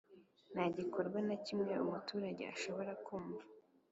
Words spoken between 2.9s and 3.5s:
kumva